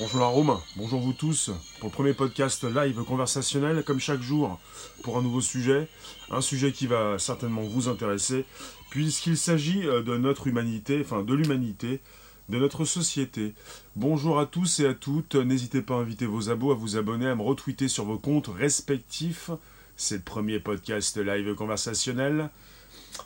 [0.00, 4.60] Bonjour la Rome, bonjour vous tous pour le premier podcast live conversationnel comme chaque jour
[5.02, 5.88] pour un nouveau sujet,
[6.30, 8.44] un sujet qui va certainement vous intéresser
[8.90, 12.00] puisqu'il s'agit euh, de notre humanité, enfin de l'humanité,
[12.48, 13.54] de notre société.
[13.96, 17.26] Bonjour à tous et à toutes, n'hésitez pas à inviter vos abos, à vous abonner,
[17.26, 19.50] à me retweeter sur vos comptes respectifs.
[19.96, 22.50] C'est le premier podcast live conversationnel.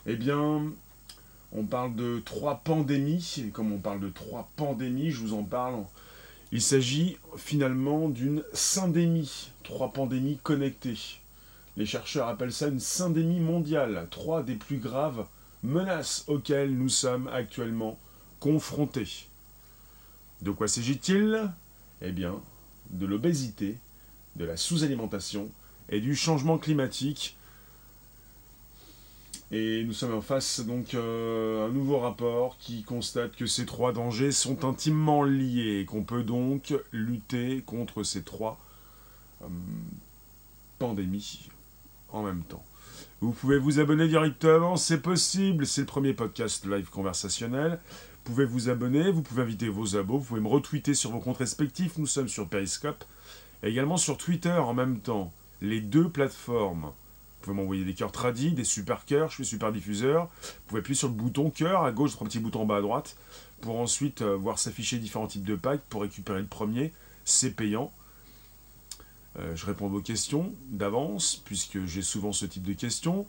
[0.06, 0.62] Eh bien,
[1.52, 5.42] on parle de trois pandémies, et comme on parle de trois pandémies, je vous en
[5.42, 5.84] parle
[6.52, 10.98] il s'agit finalement d'une syndémie, trois pandémies connectées.
[11.78, 15.26] Les chercheurs appellent ça une syndémie mondiale, trois des plus graves
[15.62, 17.98] menaces auxquelles nous sommes actuellement
[18.38, 19.28] confrontés.
[20.42, 21.50] De quoi s'agit-il?
[22.02, 22.34] Eh bien,
[22.90, 23.78] de l'obésité,
[24.36, 25.50] de la sous-alimentation
[25.88, 27.36] et du changement climatique
[29.52, 33.92] et nous sommes en face donc euh, un nouveau rapport qui constate que ces trois
[33.92, 38.58] dangers sont intimement liés et qu'on peut donc lutter contre ces trois
[39.42, 39.46] euh,
[40.78, 41.50] pandémies
[42.10, 42.64] en même temps.
[43.20, 47.78] Vous pouvez vous abonner directement, c'est possible, c'est le premier podcast live conversationnel.
[48.24, 51.20] Vous pouvez vous abonner, vous pouvez inviter vos abos, vous pouvez me retweeter sur vos
[51.20, 53.04] comptes respectifs, nous sommes sur Periscope,
[53.62, 55.32] et également sur Twitter en même temps.
[55.60, 56.90] Les deux plateformes
[57.42, 60.26] vous pouvez m'envoyer des cœurs tradis, des super cœurs, je suis super diffuseur.
[60.26, 62.80] Vous pouvez appuyer sur le bouton cœur à gauche, trois petits boutons en bas à
[62.80, 63.16] droite,
[63.60, 66.92] pour ensuite euh, voir s'afficher différents types de packs pour récupérer le premier.
[67.24, 67.92] C'est payant.
[69.40, 73.26] Euh, je réponds à vos questions d'avance, puisque j'ai souvent ce type de questions.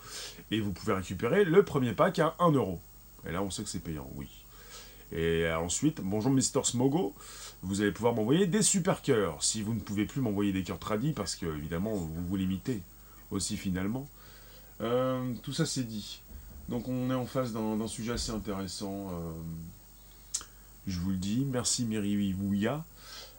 [0.51, 2.79] Et vous pouvez récupérer le premier pack à 1 euro.
[3.27, 4.27] Et là, on sait que c'est payant, oui.
[5.11, 7.15] Et ensuite, bonjour Mister Smogo,
[7.63, 9.43] vous allez pouvoir m'envoyer des super cœurs.
[9.43, 12.81] Si vous ne pouvez plus m'envoyer des cœurs tradis, parce que évidemment, vous vous limitez
[13.33, 14.07] aussi finalement.
[14.81, 16.21] Euh, tout ça c'est dit.
[16.69, 19.09] Donc on est en face d'un sujet assez intéressant.
[19.11, 19.31] Euh,
[20.87, 21.45] je vous le dis.
[21.45, 22.85] Merci Miri Wouya.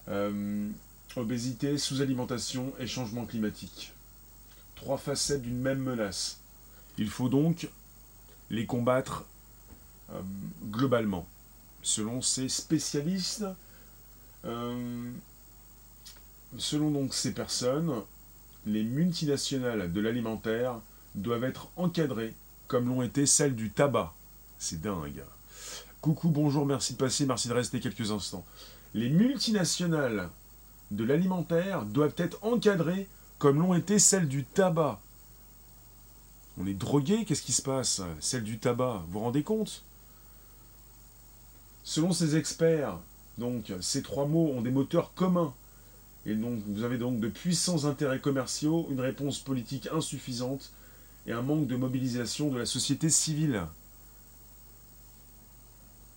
[0.08, 0.68] Euh,
[1.16, 3.92] obésité, sous-alimentation et changement climatique.
[4.74, 6.40] Trois facettes d'une même menace.
[6.98, 7.68] Il faut donc
[8.50, 9.24] les combattre
[10.70, 11.26] globalement.
[11.82, 13.46] Selon ces spécialistes,
[16.58, 18.02] selon donc ces personnes,
[18.66, 20.80] les multinationales de l'alimentaire
[21.14, 22.34] doivent être encadrées
[22.66, 24.14] comme l'ont été celles du tabac.
[24.58, 25.22] C'est dingue.
[26.00, 28.44] Coucou, bonjour, merci de passer, merci de rester quelques instants.
[28.94, 30.30] Les multinationales
[30.90, 33.08] de l'alimentaire doivent être encadrées
[33.38, 35.00] comme l'ont été celles du tabac.
[36.58, 38.00] On est drogué, qu'est-ce qui se passe?
[38.20, 39.82] Celles du tabac, vous vous rendez compte?
[41.82, 42.98] Selon ces experts,
[43.36, 45.52] donc, ces trois mots ont des moteurs communs.
[46.26, 50.72] Et donc, vous avez donc de puissants intérêts commerciaux, une réponse politique insuffisante
[51.26, 53.62] et un manque de mobilisation de la société civile.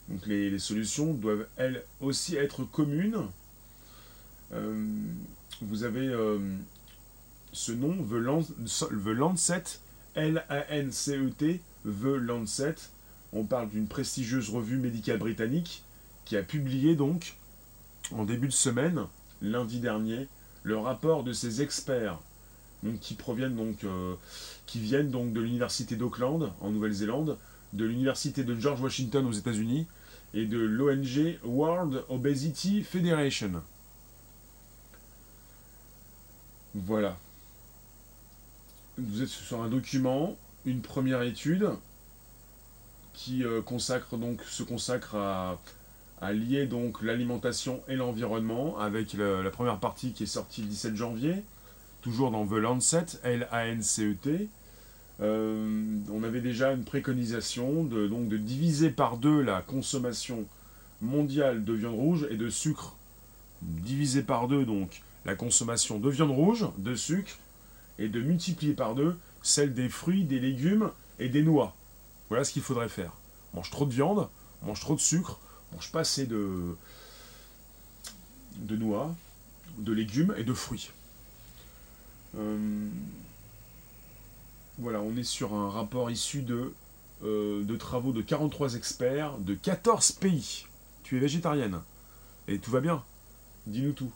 [0.10, 3.26] Donc les, solutions doivent elles aussi être communes.
[4.54, 4.86] Euh,
[5.62, 6.40] vous avez euh,
[7.52, 9.64] ce nom, The, Lancet,
[10.16, 12.76] L-A-N-C-E-T, The Lancet.
[13.34, 15.84] On parle d'une prestigieuse revue médicale britannique
[16.24, 17.36] qui a publié donc
[18.12, 19.08] en début de semaine
[19.42, 20.28] lundi dernier
[20.64, 22.20] le rapport de ces experts
[23.02, 24.16] qui proviennent donc euh,
[24.66, 27.38] qui viennent donc de l'université d'Auckland en Nouvelle-Zélande,
[27.74, 29.88] de l'université de George Washington aux États-Unis
[30.34, 33.64] et de l'ONG World Obesity Federation.
[36.76, 37.18] Voilà.
[38.98, 41.70] Vous êtes sur un document, une première étude
[43.14, 45.60] qui euh, consacre donc se consacre à
[46.22, 50.96] à lier donc l'alimentation et l'environnement avec la première partie qui est sortie le 17
[50.96, 51.44] janvier,
[52.02, 54.50] toujours dans The Lancet, L-A-N-C-E-T.
[55.20, 60.46] Euh, on avait déjà une préconisation de, donc, de diviser par deux la consommation
[61.02, 62.96] mondiale de viande rouge et de sucre.
[63.62, 67.38] Diviser par deux donc la consommation de viande rouge, de sucre,
[68.00, 71.76] et de multiplier par deux celle des fruits, des légumes et des noix.
[72.30, 73.12] Voilà ce qu'il faudrait faire.
[73.54, 74.28] On mange trop de viande,
[74.62, 75.40] on mange trop de sucre,
[75.74, 76.76] mange pas assez de,
[78.58, 79.16] de noix,
[79.78, 80.92] de légumes et de fruits.
[82.38, 82.90] Euh,
[84.78, 86.74] voilà, on est sur un rapport issu de,
[87.24, 90.66] euh, travaux de 43 experts de 14 pays.
[91.04, 91.80] Tu es végétarienne
[92.48, 93.04] et tout va bien.
[93.66, 94.12] Dis-nous tout.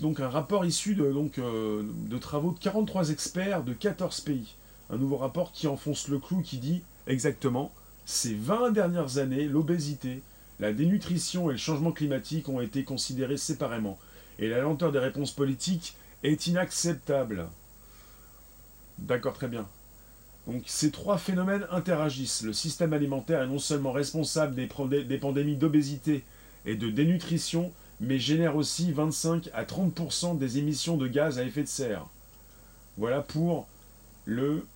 [0.00, 1.04] Donc un rapport issu de,
[1.38, 4.54] euh, de travaux de 43 experts de 14 pays.
[4.90, 7.72] Un nouveau rapport qui enfonce le clou, qui dit exactement,
[8.06, 10.22] ces 20 dernières années, l'obésité,
[10.60, 13.98] la dénutrition et le changement climatique ont été considérés séparément,
[14.38, 17.46] et la lenteur des réponses politiques est inacceptable.
[18.98, 19.66] D'accord, très bien.
[20.46, 22.42] Donc ces trois phénomènes interagissent.
[22.42, 24.66] Le système alimentaire est non seulement responsable des,
[25.18, 26.24] pandémies d'obésité
[26.66, 31.62] et de dénutrition, mais génère aussi 25 à 30% des émissions de gaz à effet
[31.62, 32.06] de serre.
[32.98, 33.66] Voilà pour
[34.26, 34.66] le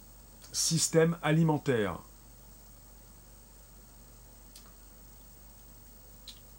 [0.53, 1.99] système alimentaire.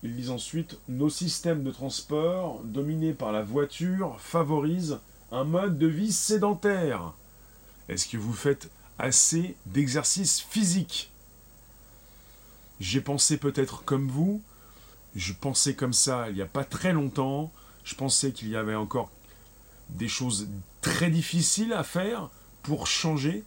[0.04, 5.00] Ils disent ensuite Nos systèmes de transport, dominés par la voiture, favorisent
[5.32, 7.14] un mode de vie sédentaire.
[7.90, 11.12] Est-ce que vous faites assez d'exercices physiques
[12.80, 14.42] J'ai pensé peut-être comme vous,
[15.16, 17.52] je pensais comme ça il n'y a pas très longtemps,
[17.84, 19.12] je pensais qu'il y avait encore
[19.90, 20.48] des choses
[20.82, 22.30] très difficiles à faire
[22.62, 23.44] pour changer.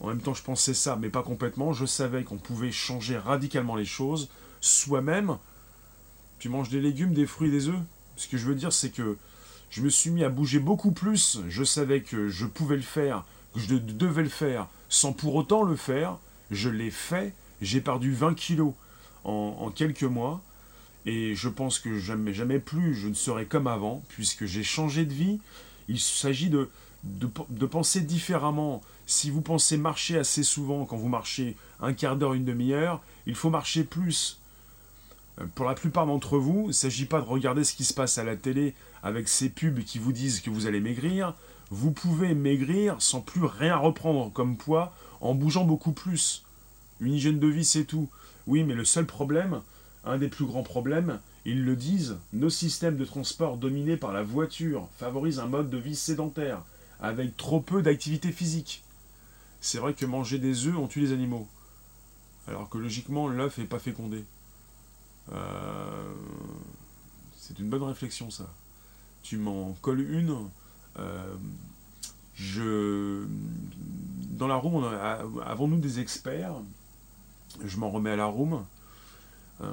[0.00, 1.72] En même temps, je pensais ça, mais pas complètement.
[1.72, 4.28] Je savais qu'on pouvait changer radicalement les choses
[4.60, 5.38] soi-même
[6.44, 7.80] tu manges des légumes, des fruits, des œufs.
[8.16, 9.16] Ce que je veux dire, c'est que
[9.70, 11.40] je me suis mis à bouger beaucoup plus.
[11.48, 13.24] Je savais que je pouvais le faire,
[13.54, 16.18] que je devais le faire, sans pour autant le faire.
[16.50, 17.32] Je l'ai fait.
[17.62, 18.74] J'ai perdu 20 kilos
[19.24, 20.42] en, quelques mois.
[21.06, 25.06] Et je pense que jamais, jamais plus je ne serai comme avant, puisque j'ai changé
[25.06, 25.40] de vie.
[25.88, 26.68] Il s'agit de,
[27.04, 28.82] de, de, penser différemment.
[29.06, 33.34] Si vous pensez marcher assez souvent, quand vous marchez un quart d'heure, une demi-heure, il
[33.34, 34.40] faut marcher plus.
[35.40, 37.94] Euh, pour la plupart d'entre vous, il ne s'agit pas de regarder ce qui se
[37.94, 41.34] passe à la télé avec ces pubs qui vous disent que vous allez maigrir.
[41.70, 46.44] Vous pouvez maigrir sans plus rien reprendre comme poids en bougeant beaucoup plus.
[47.00, 48.08] Une hygiène de vie, c'est tout.
[48.46, 49.62] Oui, mais le seul problème,
[50.04, 54.22] un des plus grands problèmes, ils le disent, nos systèmes de transport dominés par la
[54.22, 56.62] voiture favorisent un mode de vie sédentaire,
[57.00, 58.82] avec trop peu d'activité physique.
[59.60, 61.48] C'est vrai que manger des œufs, on tue les animaux.
[62.48, 64.24] Alors que logiquement, l'œuf n'est pas fécondé.
[65.32, 66.12] Euh,
[67.36, 68.48] c'est une bonne réflexion ça.
[69.22, 70.36] Tu m'en colles une.
[70.98, 71.34] Euh,
[72.34, 73.26] je,
[74.30, 74.84] dans la room,
[75.44, 76.54] avons-nous des experts?
[77.64, 78.64] Je m'en remets à la room.
[79.60, 79.72] Euh,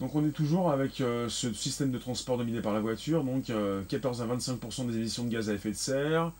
[0.00, 3.50] donc on est toujours avec ce système de transport dominé par la voiture, donc
[3.88, 6.32] 14 à 25% des émissions de gaz à effet de serre,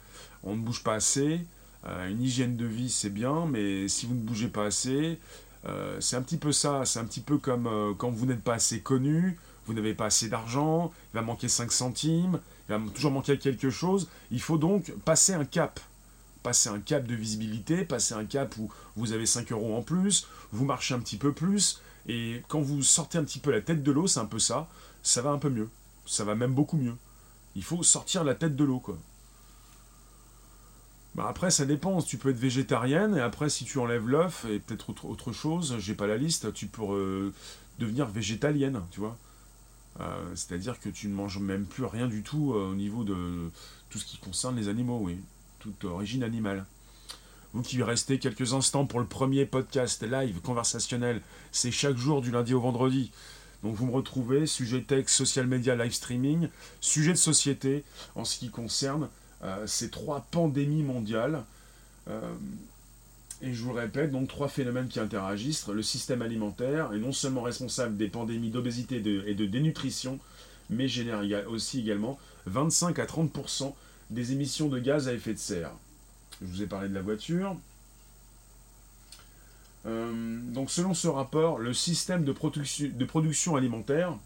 [0.42, 1.40] on ne bouge pas assez,
[1.86, 5.18] une hygiène de vie c'est bien, mais si vous ne bougez pas assez,
[5.68, 8.42] euh, c'est un petit peu ça, c'est un petit peu comme euh, quand vous n'êtes
[8.42, 12.80] pas assez connu, vous n'avez pas assez d'argent, il va manquer 5 centimes, il va
[12.94, 14.08] toujours manquer quelque chose.
[14.30, 15.80] Il faut donc passer un cap.
[16.42, 20.28] Passer un cap de visibilité, passer un cap où vous avez 5 euros en plus,
[20.52, 23.82] vous marchez un petit peu plus, et quand vous sortez un petit peu la tête
[23.82, 24.68] de l'eau, c'est un peu ça,
[25.02, 25.68] ça va un peu mieux.
[26.04, 26.94] Ça va même beaucoup mieux.
[27.56, 28.96] Il faut sortir la tête de l'eau, quoi.
[31.16, 32.02] Bah, après, ça dépend.
[32.02, 35.76] Tu peux être végétarienne et après, si tu enlèves l'œuf et peut-être autre, autre, chose,
[35.78, 37.32] j'ai pas la liste, tu peux
[37.78, 39.16] devenir végétalienne, tu vois.
[40.00, 40.04] Euh,
[40.34, 43.50] c'est-à-dire que tu ne manges même plus rien du tout euh, au niveau de
[43.88, 45.18] tout ce qui concerne les animaux, oui.
[45.58, 46.66] Toute origine animale.
[47.54, 52.30] Vous qui restez quelques instants pour le premier podcast live conversationnel, c'est chaque jour du
[52.30, 53.10] lundi au vendredi.
[53.62, 56.50] Donc vous me retrouvez, sujet texte, social media, live streaming,
[56.82, 57.84] sujet de société
[58.14, 59.08] en ce qui concerne
[59.66, 61.44] ces trois pandémies mondiales.
[62.08, 62.20] Euh,
[63.42, 65.68] et je vous le répète, donc trois phénomènes qui interagissent.
[65.68, 70.18] Le système alimentaire est non seulement responsable des pandémies d'obésité et de dénutrition,
[70.70, 73.74] mais génère aussi également 25 à 30%
[74.08, 75.72] des émissions de gaz à effet de serre.
[76.40, 77.56] Je vous ai parlé de la voiture.
[79.84, 84.16] Euh, donc selon ce rapport, le système de production alimentaire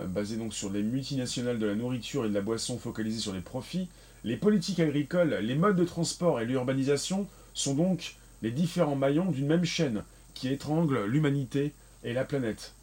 [0.00, 3.32] euh, basé donc sur les multinationales de la nourriture et de la boisson focalisées sur
[3.32, 3.88] les profits,
[4.24, 9.46] les politiques agricoles, les modes de transport et l'urbanisation sont donc les différents maillons d'une
[9.46, 10.02] même chaîne
[10.34, 11.72] qui étrangle l'humanité
[12.04, 12.74] et la planète.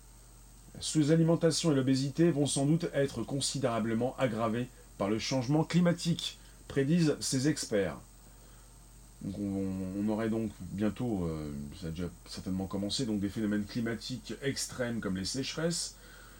[0.79, 4.67] Sous-alimentation et l'obésité vont sans doute être considérablement aggravées
[4.97, 7.97] par le changement climatique, prédisent ces experts.
[9.37, 14.99] on, aurait donc bientôt, euh, ça a déjà certainement commencé, donc des phénomènes climatiques extrêmes
[14.99, 15.95] comme les sécheresses,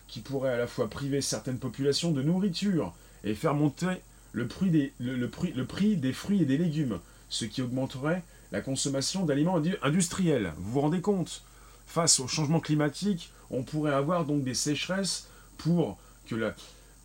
[0.08, 2.94] qui pourrait à la fois priver certaines populations de nourriture
[3.24, 7.00] et faire monter le prix des, le, prix, le prix des fruits et des légumes,
[7.30, 10.54] ce qui augmenterait la consommation d'aliments industriels.
[10.58, 11.44] Vous vous rendez compte?
[11.86, 16.56] Face au changement climatique, on pourrait avoir donc des sécheresses pour que la,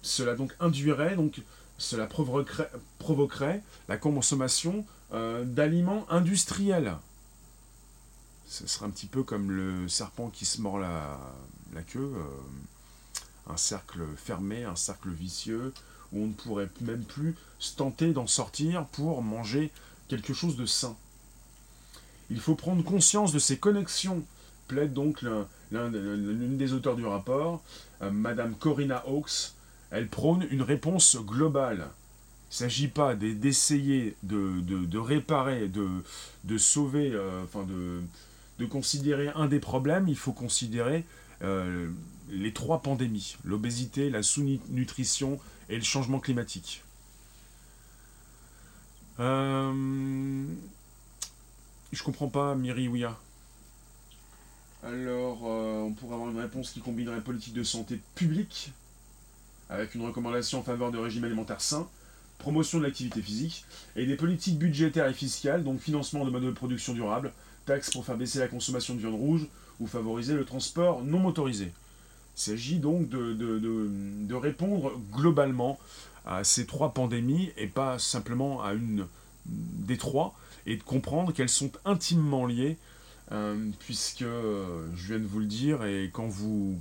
[0.03, 1.43] cela donc induirait, donc
[1.79, 6.97] cela provoquerait, provoquerait la consommation euh, d'aliments industriels.
[8.47, 11.19] Ce serait un petit peu comme le serpent qui se mord la,
[11.75, 12.13] la queue.
[12.17, 12.23] Euh,
[13.49, 15.73] un cercle fermé, un cercle vicieux,
[16.13, 19.71] où on ne pourrait même plus se tenter d'en sortir pour manger
[20.09, 20.97] quelque chose de sain.
[22.31, 24.23] Il faut prendre conscience de ces connexions,
[24.67, 25.23] plaide donc
[25.71, 27.63] l'une des auteurs du rapport,
[28.03, 29.55] euh, Madame Corinna Hawkes.
[29.91, 31.89] Elle prône une réponse globale.
[32.51, 37.45] Il ne s'agit pas d'essayer de, réparer, de, sauver, euh,
[38.59, 41.05] de considérer un des problèmes, il faut considérer
[41.41, 46.83] les trois pandémies, l'obésité, la sous-nutrition et le changement climatique.
[49.21, 50.45] Euh...
[51.93, 53.19] Je comprends pas, Miri Ouya.
[54.83, 58.73] Alors, euh, on pourrait avoir une réponse qui combinerait politique de santé publique,
[59.71, 61.89] avec une recommandation en faveur de régime alimentaire sain,
[62.39, 63.65] promotion de l'activité physique,
[63.97, 67.33] et des politiques budgétaires et fiscales, donc financement de modes de production durable,
[67.65, 69.47] taxes pour faire baisser la consommation de viande rouge,
[69.81, 71.73] ou favoriser le transport non motorisé.
[72.37, 75.79] Il s'agit donc de, de, répondre globalement
[76.25, 79.07] à ces trois pandémies et pas simplement à une
[79.47, 82.77] des trois, et de comprendre qu'elles sont intimement liées,
[83.33, 86.79] euh, puisque, je viens de vous le dire, et quand vous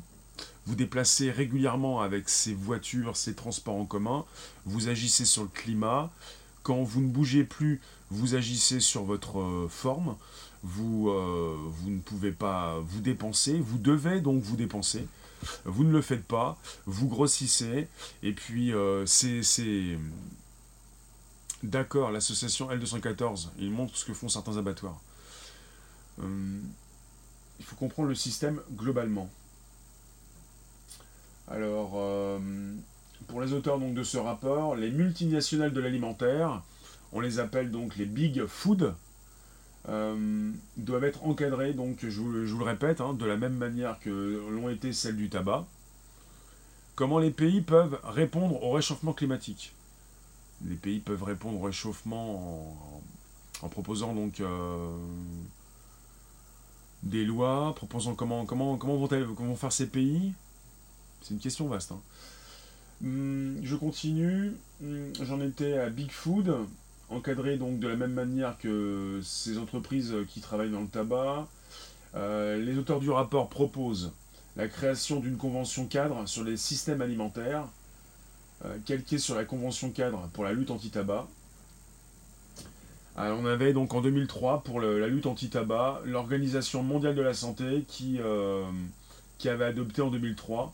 [0.67, 4.25] vous déplacez régulièrement avec ces voitures, ces transports en commun,
[4.65, 6.11] vous agissez sur le climat,
[6.67, 7.79] quand vous ne bougez plus,
[8.11, 10.17] vous agissez sur votre euh, forme,
[10.63, 15.07] vous, euh, vous ne pouvez pas vous dépenser, vous devez donc vous dépenser,
[15.63, 17.87] vous ne le faites pas, vous grossissez,
[18.21, 18.73] et puis
[19.05, 19.97] c'est
[21.63, 25.01] D'accord, l'association L214, il montre ce que font certains abattoirs.
[26.21, 26.59] Euh,
[27.59, 29.29] il faut comprendre le système globalement.
[31.47, 32.39] Alors, euh,
[33.27, 36.61] pour les auteurs donc, de ce rapport, les multinationales de l'alimentaire,
[37.13, 38.93] on les appelle donc les big food,
[39.89, 44.09] euh, doivent être encadrées, donc je vous, le répète, hein, de la même manière que
[44.51, 45.65] l'ont été celles du tabac.
[46.95, 49.73] Comment les pays peuvent répondre au réchauffement climatique?
[50.65, 53.01] Les pays peuvent répondre au réchauffement
[53.61, 54.97] en, proposant donc euh,
[57.03, 60.33] des lois, proposant comment, comment, vont faire ces pays?
[61.21, 61.91] C'est une question vaste.
[61.91, 62.01] Hein.
[63.03, 64.53] Hum, je continue.
[64.81, 66.53] Hum, j'en étais à Big Food,
[67.09, 71.47] encadré donc de la même manière que ces entreprises qui travaillent dans le tabac.
[72.15, 74.13] Euh, les auteurs du rapport proposent
[74.55, 77.67] la création d'une convention cadre sur les systèmes alimentaires
[78.65, 81.27] euh, calqué sur la convention cadre pour la lutte anti-tabac.
[83.17, 88.17] on avait donc en 2003 pour la lutte anti-tabac l'Organisation mondiale de la santé qui,
[88.19, 88.63] euh,
[89.37, 90.73] qui avait adopté en 2003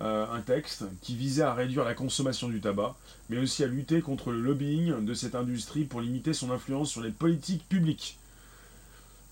[0.00, 2.96] euh, un texte qui visait à réduire la consommation du tabac,
[3.30, 7.00] mais aussi à lutter contre le lobbying de cette industrie pour limiter son influence sur
[7.00, 8.18] les politiques publiques.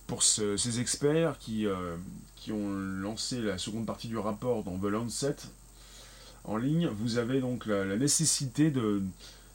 [0.06, 1.66] Pour ces experts qui,
[2.36, 5.34] qui ont lancé la seconde partie du rapport dans The Lancet,
[6.46, 9.02] en ligne, vous avez donc la, nécessité de,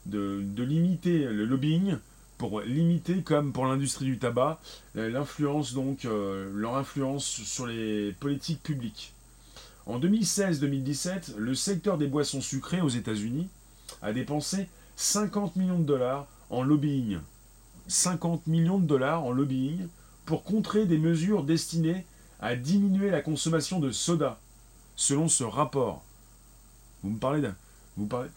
[0.05, 1.97] de, limiter le lobbying
[2.37, 4.59] pour limiter, comme pour l'industrie du tabac,
[4.95, 9.13] l'influence donc euh, leur influence sur les politiques publiques.
[9.85, 13.49] En 2016-2017, le secteur des boissons sucrées aux États-Unis
[14.01, 17.19] a dépensé 50 millions de dollars en lobbying.
[17.87, 19.87] 50 millions de dollars en lobbying
[20.25, 22.05] pour contrer des mesures destinées
[22.39, 24.39] à diminuer la consommation de soda,
[24.95, 26.03] selon ce rapport.
[27.03, 27.55] Vous me parlez d'un.
[27.97, 28.29] Vous parlez.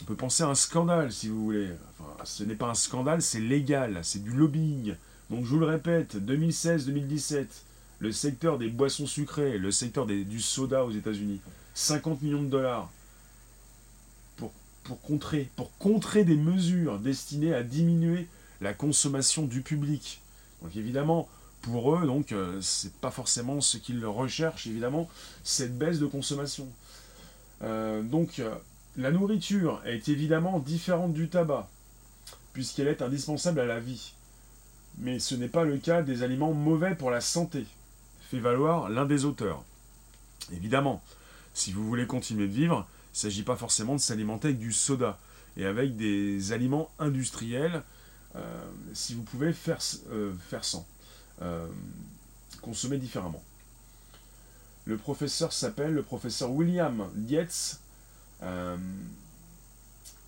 [0.00, 1.70] On peut penser à un scandale si vous voulez.
[1.98, 4.94] Enfin, ce n'est pas un scandale, c'est légal, c'est du lobbying.
[5.30, 7.46] Donc je vous le répète, 2016-2017,
[8.00, 11.40] le secteur des boissons sucrées, le secteur du soda aux États-Unis,
[11.74, 12.90] 50 millions de dollars
[14.36, 14.52] pour,
[14.82, 18.26] pour, contrer, pour contrer des mesures destinées à diminuer
[18.60, 20.20] la consommation du public.
[20.62, 21.28] Donc évidemment,
[21.62, 25.08] pour eux, donc euh, c'est pas forcément ce qu'ils recherchent, évidemment,
[25.44, 26.66] cette baisse de consommation.
[27.62, 28.54] Euh, donc, euh,
[28.96, 31.68] la nourriture est évidemment différente du tabac,
[32.52, 34.14] puisqu'elle est indispensable à la vie.
[34.98, 37.66] Mais ce n'est pas le cas des aliments mauvais pour la santé,
[38.30, 39.64] fait valoir l'un des auteurs.
[40.52, 41.02] Évidemment,
[41.52, 44.72] si vous voulez continuer de vivre, il ne s'agit pas forcément de s'alimenter avec du
[44.72, 45.18] soda
[45.56, 47.82] et avec des aliments industriels,
[48.36, 49.78] euh, si vous pouvez faire,
[50.48, 50.86] faire sans,
[52.62, 53.42] consommer différemment.
[54.84, 57.80] Le professeur s'appelle le professeur William Dietz.
[58.42, 58.76] Euh,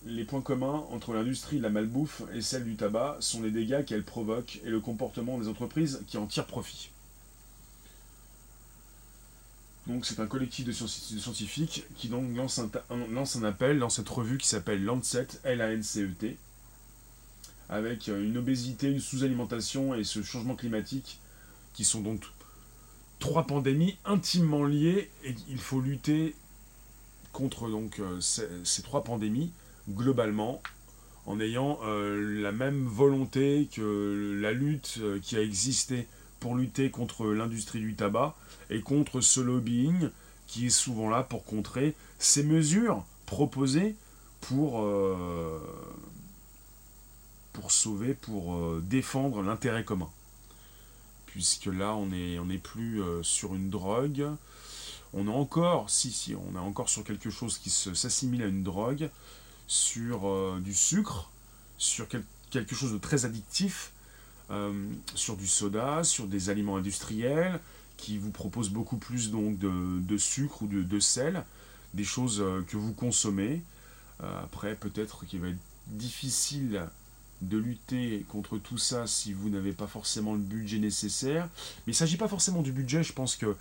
[0.05, 3.85] les points communs entre l'industrie de la malbouffe et celle du tabac sont les dégâts
[3.85, 6.92] qu'elle provoque et le comportement des entreprises qui en tirent profit.
[9.87, 14.47] Donc c'est un collectif de scientifiques qui donc lance un, appel dans cette revue qui
[14.47, 16.37] s'appelle Lancet, L-A-N-C-E-T,
[17.67, 21.19] avec une obésité, une sous-alimentation et ce changement climatique
[21.73, 22.23] qui sont donc
[23.19, 26.35] trois pandémies intimement liées et il faut lutter
[27.33, 29.51] contre euh, ces, trois pandémies
[29.89, 30.61] globalement
[31.25, 36.07] en ayant euh, la même volonté que la lutte euh, qui a existé
[36.43, 38.35] pour lutter contre l'industrie du tabac
[38.69, 40.09] et contre ce lobbying
[40.45, 43.95] qui est souvent là pour contrer ces mesures proposées
[44.41, 44.85] pour,
[47.53, 50.09] pour sauver, pour défendre l'intérêt commun.
[51.27, 54.27] Puisque là on n'est on est plus euh, sur une drogue,
[55.13, 58.63] on est encore, si, si, on est encore sur quelque chose qui s'assimile à une
[58.63, 59.09] drogue,
[59.67, 61.31] sur euh, du sucre,
[61.77, 62.07] sur
[62.51, 63.92] quelque chose de très addictif, euh,
[65.15, 67.59] sur du soda, sur des aliments industriels
[67.97, 71.43] qui vous proposent beaucoup plus donc de, sucre ou de, sel,
[71.93, 73.61] des choses euh, que vous consommez.
[74.19, 75.57] après, peut-être qu'il va être
[75.87, 76.83] difficile
[77.43, 81.49] de lutter contre tout ça si vous n'avez pas forcément le budget nécessaire.
[81.85, 83.55] Mais il ne s'agit pas forcément du budget, je pense que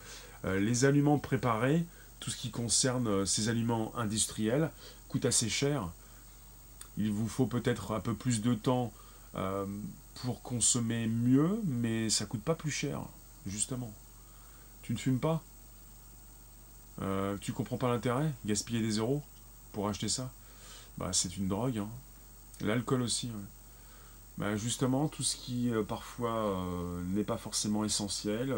[0.44, 1.84] euh, les aliments préparés,
[2.20, 4.70] tout ce qui concerne euh, ces aliments industriels,
[5.08, 5.90] coûte assez cher.
[6.96, 8.92] Il vous faut peut-être un peu plus de temps
[9.34, 9.66] euh,
[10.14, 13.00] pour consommer mieux, mais ça coûte pas plus cher,
[13.46, 13.92] justement.
[14.82, 15.42] Tu ne fumes pas
[17.00, 19.22] euh, Tu comprends pas l'intérêt Gaspiller des euros
[19.72, 20.30] pour acheter ça
[20.98, 21.78] Bah c'est une drogue.
[21.78, 21.88] Hein.
[22.60, 23.30] L'alcool aussi.
[24.38, 26.56] Bah, justement, tout ce qui parfois
[27.08, 28.54] n'est pas forcément essentiel,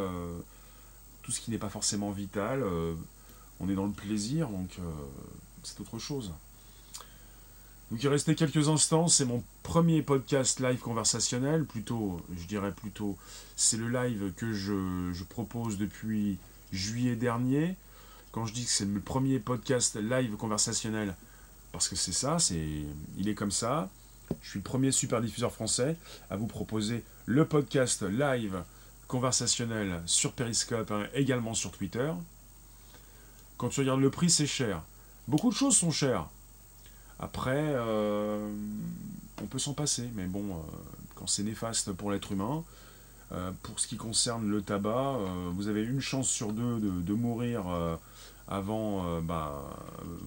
[1.24, 2.94] tout ce qui n'est pas forcément vital, euh,
[3.58, 4.82] on est dans le plaisir, donc euh,
[5.62, 6.32] c'est autre chose.
[7.90, 13.16] Donc il restait quelques instants, c'est mon premier podcast live conversationnel, plutôt, je dirais plutôt,
[13.56, 16.38] c'est le live que je, propose depuis
[16.72, 17.76] juillet dernier.
[18.32, 21.14] Quand je dis que c'est le premier podcast live conversationnel,
[21.72, 22.84] parce que c'est ça, c'est,
[23.18, 23.90] il est comme ça.
[24.42, 25.96] Je suis le premier super diffuseur français
[26.30, 28.62] à vous proposer le podcast live
[29.06, 32.12] conversationnel sur Periscope, hein, également sur Twitter.
[33.58, 34.82] Quand tu regardes le prix, c'est cher.
[35.28, 36.28] Beaucoup de choses sont chères.
[37.18, 38.50] Après, euh,
[39.42, 40.60] on peut s'en passer, mais bon, euh,
[41.14, 42.64] quand c'est néfaste pour l'être humain,
[43.32, 45.18] euh, pour ce qui concerne le tabac,
[45.54, 47.64] vous avez une chance sur deux de, mourir
[48.48, 49.64] avant bah,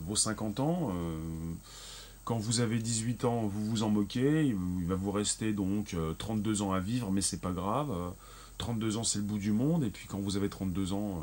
[0.05, 0.93] vos 50 ans.
[2.25, 6.61] quand vous avez 18 ans, vous vous en moquez, il va vous rester donc 32
[6.61, 7.91] ans à vivre, mais c'est pas grave.
[8.57, 11.21] 32 ans, c'est le bout du monde, et puis quand vous avez 32 ans,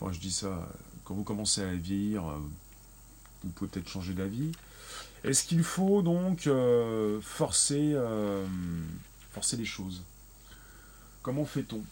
[0.00, 0.68] enfin je dis ça,
[1.04, 2.24] quand vous commencez à vieillir,
[3.44, 4.52] vous pouvez peut-être changer d'avis.
[5.24, 7.94] Est-ce qu'il faut donc euh, forcer,
[9.32, 10.02] forcer les choses?
[11.22, 11.82] Comment fait-on?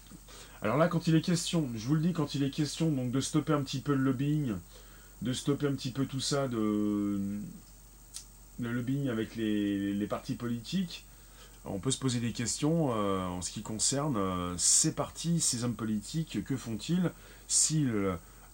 [0.62, 3.10] Alors là, quand il est question, je vous le dis, quand il est question donc
[3.10, 4.54] de stopper un petit peu le lobbying,
[5.22, 7.20] de stopper un petit peu tout ça, de
[8.60, 11.04] le lobbying avec les, partis politiques,
[11.64, 15.64] on peut se poser des questions euh, en ce qui concerne euh, ces partis, ces
[15.64, 17.12] hommes politiques, que font-ils
[17.46, 17.92] s'ils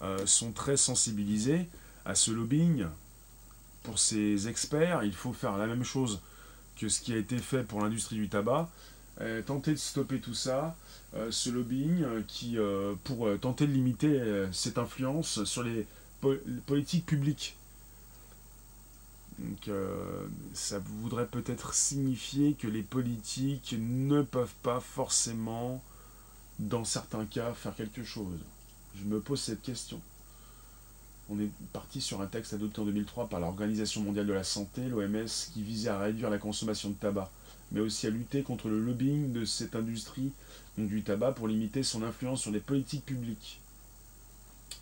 [0.01, 1.67] euh, sont très sensibilisés?
[2.05, 2.85] À ce lobbying
[3.83, 6.21] Pour ces experts, il faut faire la même chose
[6.79, 8.69] que ce qui a été fait pour l'industrie du tabac,
[9.45, 10.75] tenter de stopper tout ça,
[11.29, 12.57] ce lobbying qui,
[13.05, 15.87] pour tenter de limiter cette influence sur les
[16.65, 17.55] politiques publiques
[19.39, 25.83] donc euh, ça voudrait peut-être signifier que les politiques ne peuvent pas forcément,
[26.59, 28.39] dans certains cas, faire quelque chose.
[28.97, 29.99] Je me pose cette question.
[31.29, 34.81] On est parti sur un texte adopté en 2003 par l'Organisation mondiale de la santé,
[34.87, 37.31] l'OMS, qui visait à réduire la consommation de tabac,
[37.71, 40.31] mais aussi à lutter contre le lobbying de cette industrie
[40.77, 43.59] du tabac pour limiter son influence sur les politiques publiques.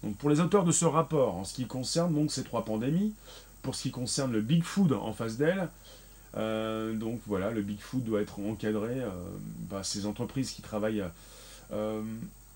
[0.04, 3.14] Donc pour les auteurs de ce rapport, en ce qui concerne donc ces trois pandémies,
[3.62, 5.70] pour ce qui concerne le Big Food en face d'elle,
[6.36, 9.02] euh, donc voilà, le Big Food doit être encadré.
[9.02, 9.10] Euh,
[9.70, 11.04] bah, ces entreprises qui travaillent
[11.72, 12.02] euh,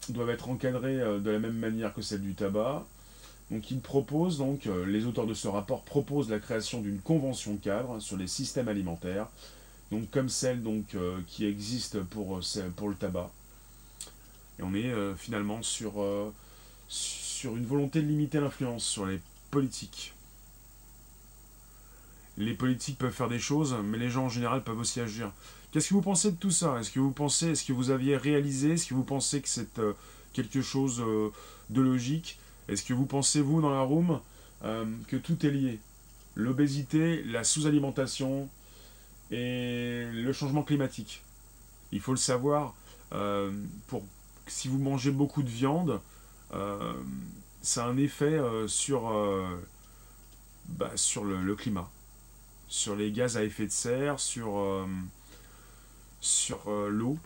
[0.10, 2.86] doivent être encadrées de la même manière que celle du tabac.
[3.50, 8.00] Donc ils proposent, donc les auteurs de ce rapport proposent la création d'une convention cadre
[8.00, 9.28] sur les systèmes alimentaires,
[9.90, 12.42] donc comme celle donc qui existe pour,
[12.76, 13.32] pour le tabac.
[14.60, 15.94] Et on est finalement sur,
[16.90, 20.14] sur une volonté de limiter l'influence sur les politiques.
[22.38, 25.32] Les politiques peuvent faire des choses, mais les gens en général peuvent aussi agir.
[25.72, 26.80] Qu'est-ce que vous pensez de tout ça?
[26.80, 29.80] Est-ce que vous pensez, est-ce que vous aviez réalisé, est-ce que vous pensez que c'est
[29.80, 29.94] euh,
[30.34, 31.30] quelque chose euh,
[31.70, 32.40] de logique?
[32.68, 34.20] Est-ce que vous pensez, vous, dans la room,
[34.64, 35.80] euh, que tout est lié?
[36.36, 38.50] L'obésité, la sous-alimentation
[39.32, 41.24] et le changement climatique.
[41.92, 42.76] Il faut le savoir,
[43.88, 44.04] pour,
[44.46, 46.00] si vous mangez beaucoup de viande,
[47.62, 49.12] ça a un effet sur,
[50.68, 50.92] bah,
[51.24, 51.90] le climat
[52.68, 54.86] sur les gaz à effet de serre, sur, euh,
[56.68, 57.18] euh, l'eau,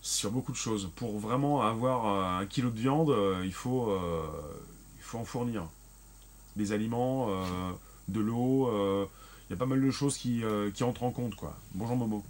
[0.00, 0.90] sur beaucoup de choses.
[0.96, 3.96] Pour vraiment avoir euh, un kilo de viande, il, faut,
[5.06, 5.66] faut en fournir.
[6.56, 7.28] Des aliments,
[8.08, 10.42] de l'eau, il y a pas mal de choses qui,
[10.74, 11.34] qui entrent en compte.
[11.34, 11.56] Quoi.
[11.74, 12.24] Bonjour Momo.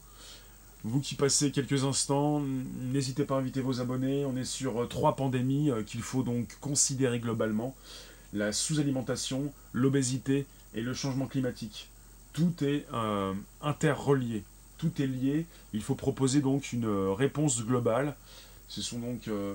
[0.83, 4.25] Vous qui passez quelques instants, n'hésitez pas à inviter vos abonnés.
[4.25, 7.77] On est sur trois pandémies qu'il faut donc considérer globalement.
[8.33, 11.89] La sous-alimentation, l'obésité et le changement climatique
[12.37, 14.45] tout est euh, interrelié,
[14.77, 15.47] tout est lié.
[15.73, 18.15] Il faut proposer donc une euh, réponse globale.
[18.69, 19.55] Ce sont donc euh,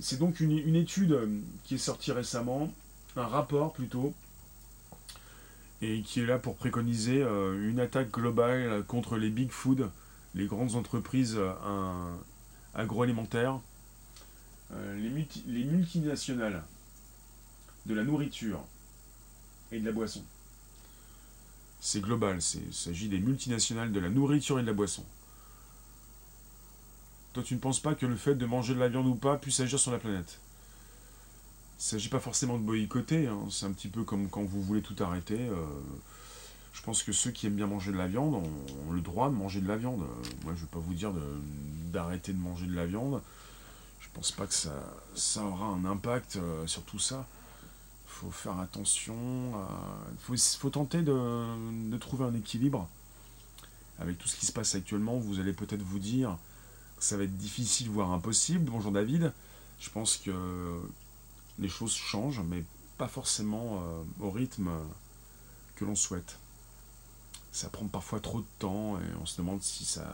[0.00, 1.18] c'est donc une, étude
[1.64, 2.72] qui est sortie récemment,
[3.16, 4.14] un rapport plutôt,
[5.82, 9.90] et qui est là pour préconiser une attaque globale contre les big food,
[10.34, 11.38] les grandes entreprises
[12.74, 13.60] agroalimentaires,
[14.96, 16.62] les, les multinationales
[17.86, 18.64] de la nourriture
[19.72, 20.22] et de la boisson.
[21.80, 25.04] C'est global, il s'agit des multinationales de la nourriture et de la boisson.
[27.34, 29.36] Toi, tu ne penses pas que le fait de manger de la viande ou pas
[29.36, 30.38] puisse agir sur la planète?
[31.78, 33.38] Il ne s'agit pas forcément de boycotter, hein.
[33.50, 35.40] c'est un petit peu comme quand vous voulez tout arrêter.
[35.40, 35.56] Euh,
[36.72, 39.34] je pense que ceux qui aiment bien manger de la viande ont, le droit de
[39.34, 39.98] manger de la viande.
[40.44, 41.12] moi, je ne vais pas vous dire
[41.92, 43.20] d'arrêter de, manger de la viande.
[44.00, 47.26] Je pense pas que ça, aura un impact euh, sur tout ça
[48.14, 49.16] faut faire attention.
[50.30, 52.88] Il faut, tenter de, trouver un équilibre.
[53.98, 56.38] Avec tout ce qui se passe actuellement, vous allez peut-être vous dire
[57.04, 58.70] ça va être difficile, voire impossible.
[58.70, 59.32] Bonjour David.
[59.78, 60.32] Je pense que
[61.58, 62.64] les choses changent, mais
[62.96, 64.70] pas forcément euh, au rythme
[65.76, 66.38] que l'on souhaite.
[67.52, 70.06] Ça prend parfois trop de temps et on se demande si ça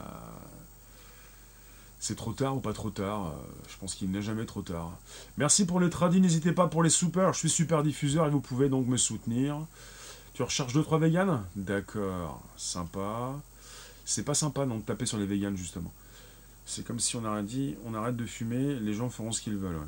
[2.01, 3.27] c'est trop tard ou pas trop tard.
[3.27, 3.31] Euh,
[3.69, 4.91] je pense qu'il n'est jamais trop tard.
[5.37, 7.31] Merci pour les tradis, n'hésitez pas pour les super.
[7.31, 9.65] Je suis super diffuseur et vous pouvez donc me soutenir.
[10.33, 11.41] Tu recherches 2-3 véganes?
[11.55, 13.39] D'accord, sympa.
[14.03, 15.93] C'est pas sympa non de taper sur les véganes justement.
[16.65, 19.57] C'est comme si on aurait dit on arrête de fumer, les gens feront ce qu'ils
[19.57, 19.81] veulent.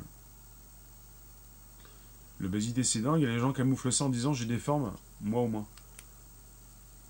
[2.40, 5.66] L'obésité c'est dingue, les gens camouflent ça en disant j'ai des formes, moi au moins.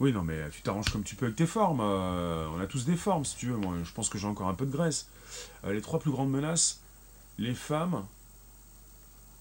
[0.01, 1.81] Oui, non, mais tu t'arranges comme tu peux avec tes formes.
[1.81, 3.57] Euh, on a tous des formes, si tu veux.
[3.57, 5.09] Moi, je pense que j'ai encore un peu de graisse.
[5.65, 6.81] Euh, les trois plus grandes menaces,
[7.39, 8.05] les femmes.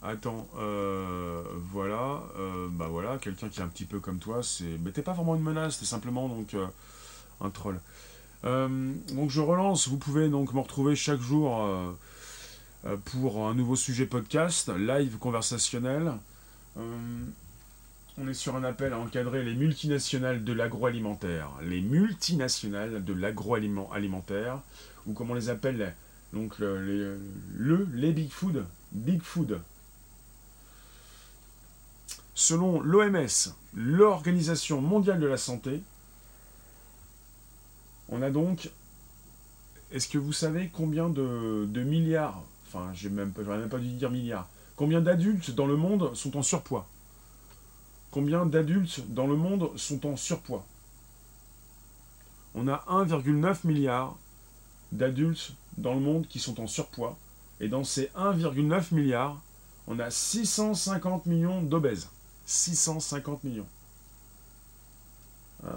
[0.04, 2.24] Attends, euh, voilà,
[2.72, 5.34] bah voilà, quelqu'un qui est un petit peu comme toi, c'est, mais t'es pas vraiment
[5.36, 6.58] une menace, t'es simplement donc
[7.40, 7.80] un troll.
[8.44, 11.66] Donc je relance, vous pouvez donc me retrouver chaque jour
[13.06, 16.14] pour un nouveau sujet podcast, live conversationnel.
[18.18, 21.50] On est sur un appel à encadrer les multinationales de l'agroalimentaire.
[21.64, 24.62] Les multinationales de l'agroalimentaire,
[25.08, 25.96] ou comme on les appelle,
[26.32, 27.20] donc le,
[27.94, 28.66] les big food.
[28.92, 29.60] Big food.
[32.36, 35.82] Selon l'OMS, l'Organisation mondiale de la santé,
[38.10, 38.70] on a donc.
[39.92, 44.50] Est-ce que vous savez combien de, milliards, enfin, j'ai même, même pas dû dire milliards,
[44.76, 46.88] combien d'adultes dans le monde sont en surpoids?
[48.10, 50.66] Combien d'adultes dans le monde sont en surpoids?
[52.56, 54.16] On a 1,9 milliard
[54.92, 57.18] d'adultes dans le monde qui sont en surpoids.
[57.60, 59.42] Et dans ces 1,9 milliard,
[59.88, 62.10] on a 650 millions d'obèses.
[62.46, 63.68] 650 millions.
[65.66, 65.70] Euh,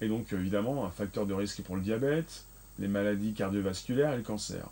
[0.00, 2.44] et donc évidemment un facteur de risque pour le diabète,
[2.78, 4.66] les maladies cardiovasculaires et le cancer.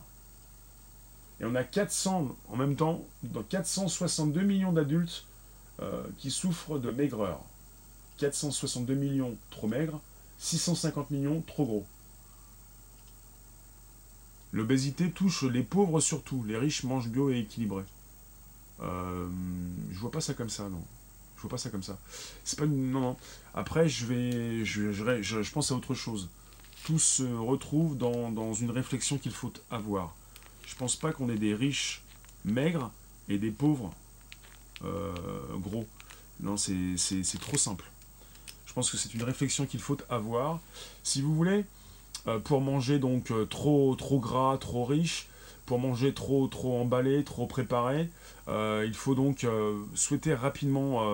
[1.41, 5.25] Et on a 400, en même temps, dans 462 millions d'adultes
[5.81, 7.41] euh, qui souffrent de maigreur.
[8.17, 10.01] 462 millions trop maigres,
[10.39, 11.87] 650 millions trop gros.
[14.53, 17.85] L'obésité touche les pauvres surtout, les riches mangent bio et équilibré.
[18.81, 19.29] Euh,
[19.93, 20.83] je vois pas ça comme ça, non.
[21.39, 21.99] Je vois pas ça comme ça.
[22.45, 23.17] C'est pas non non.
[23.55, 26.29] Après, je vais, je, pense à autre chose.
[26.85, 30.17] Tout se retrouve dans, dans une réflexion qu'il faut avoir.
[30.67, 32.03] Je pense pas qu'on ait des riches
[32.45, 32.91] maigres
[33.29, 33.95] et des pauvres
[34.85, 35.15] euh,
[35.57, 35.87] gros.
[36.41, 36.97] Non, c'est
[37.41, 37.85] trop simple.
[38.67, 40.61] Je pense que c'est une réflexion qu'il faut avoir.
[41.05, 41.65] Si vous voulez,
[42.27, 45.29] euh, pour manger donc euh, trop, trop gras, trop riche,
[45.69, 48.09] pour manger trop, trop emballé, trop préparé,
[48.49, 49.47] il faut donc
[49.95, 51.05] souhaiter rapidement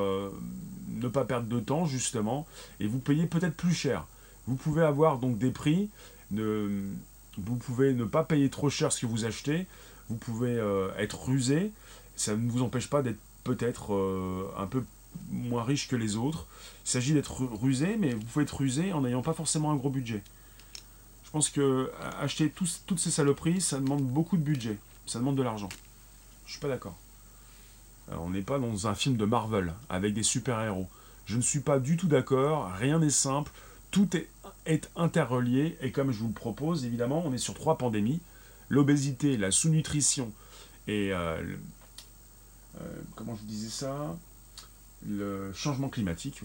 [0.89, 2.47] ne pas perdre de temps justement,
[2.79, 4.07] et vous payez peut-être plus cher.
[4.47, 5.91] Vous pouvez avoir donc des prix,
[6.31, 9.67] vous pouvez ne pas payer trop cher ce que vous achetez,
[10.09, 10.63] vous pouvez
[10.99, 11.73] être rusé,
[12.15, 14.83] ça ne vous empêche pas d'être peut-être euh, un peu
[15.31, 16.47] moins riche que les autres.
[16.85, 19.91] Il s'agit d'être rusé, mais vous pouvez être rusé en n'ayant pas forcément un gros
[19.91, 20.23] budget.
[21.35, 24.79] Je pense que acheter toutes ces saloperies, ça demande beaucoup de budget.
[25.05, 25.69] Ça demande de l'argent.
[26.47, 26.95] Je suis pas d'accord.
[28.13, 30.87] On n'est pas dans un film de Marvel avec des super-héros.
[31.27, 32.71] Je ne suis pas du tout d'accord.
[32.75, 33.51] Rien n'est simple.
[33.91, 35.77] Tout est, interrelié.
[35.81, 38.21] Et comme je vous le propose, évidemment, on est sur trois pandémies
[38.69, 40.31] l'obésité, la sous-nutrition
[40.87, 41.43] et euh,
[42.81, 44.17] euh, comment je disais ça?
[45.05, 46.43] Le changement climatique.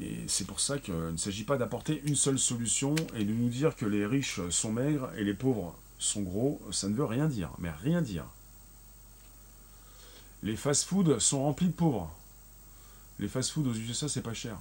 [0.00, 3.48] Et c'est pour ça qu'il ne s'agit pas d'apporter une seule solution et de nous
[3.50, 6.60] dire que les riches sont maigres et les pauvres sont gros.
[6.72, 8.24] Ça ne veut rien dire, mais rien dire.
[10.42, 12.10] Les fast-foods sont remplis de pauvres.
[13.18, 14.56] Les fast-foods aux USA, c'est pas cher.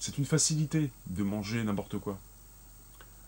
[0.00, 2.18] C'est une facilité de manger n'importe quoi.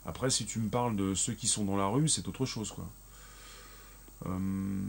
[0.05, 2.73] Après, si tu me parles de ceux qui sont dans la rue, c'est autre chose,
[2.73, 2.89] quoi.
[4.27, 4.81] Euh,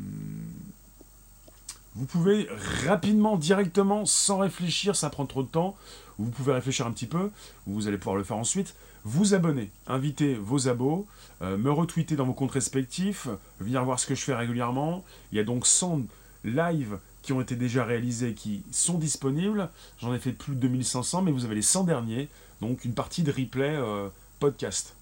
[1.95, 2.47] vous pouvez
[2.85, 5.75] rapidement, directement, sans réfléchir, ça prend trop de temps,
[6.17, 7.31] vous pouvez réfléchir un petit peu,
[7.67, 11.07] vous allez pouvoir le faire ensuite, vous abonner, inviter vos abos,
[11.41, 13.27] euh, me retweeter dans vos comptes respectifs,
[13.59, 15.03] venir voir ce que je fais régulièrement.
[15.31, 16.03] Il y a donc 100
[16.43, 19.69] lives qui ont été déjà réalisés, qui sont disponibles.
[19.99, 22.29] J'en ai fait plus de 2500, mais vous avez les 100 derniers,
[22.61, 24.95] donc une partie de replay euh, podcast.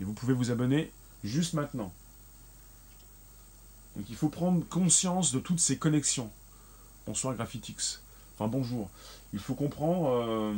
[0.00, 0.90] Et vous pouvez vous abonner
[1.24, 1.92] juste maintenant.
[3.96, 6.30] Donc il faut prendre conscience de toutes ces connexions.
[7.06, 8.02] Bonsoir Graphitix.
[8.34, 8.90] Enfin bonjour.
[9.32, 10.52] Il faut comprendre euh,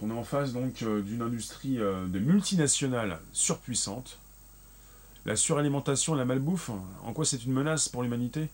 [0.00, 4.18] qu'on est en face donc euh, d'une industrie euh, de multinationales surpuissante.
[5.26, 6.70] La suralimentation la malbouffe,
[7.04, 8.48] en quoi c'est une menace pour l'humanité?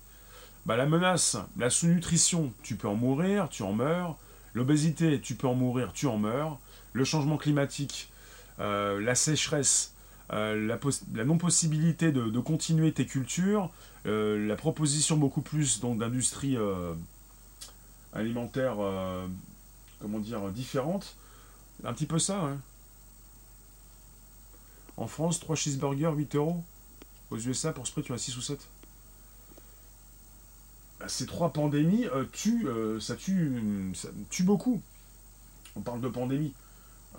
[0.66, 4.16] Bah, La menace, la sous-nutrition, tu peux en mourir, tu en meurs.
[4.54, 6.58] L'obésité, tu peux en mourir, tu en meurs.
[6.92, 8.10] Le changement climatique,
[8.58, 9.91] la sécheresse,
[10.32, 13.70] la, non-possibilité de, continuer tes cultures,
[14.04, 16.56] la proposition beaucoup plus d'industrie
[18.12, 18.76] alimentaire,
[20.00, 21.16] comment dire, différente,
[21.84, 22.58] un petit peu ça, hein.
[24.96, 26.62] En France, 3 cheeseburgers, 8 euros.
[27.30, 28.60] Aux USA, pour ce prix, tu as 6 ou 7.
[31.00, 33.60] Bah, ces trois pandémies euh, tuent, euh, ça, tue,
[33.94, 34.80] ça tue beaucoup.
[35.74, 36.52] On parle de pandémie.
[37.16, 37.18] Euh,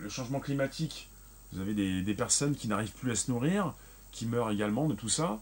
[0.00, 1.10] le changement climatique,
[1.52, 3.74] vous avez des, personnes qui n'arrivent plus à se nourrir,
[4.10, 5.40] qui meurent également de tout ça.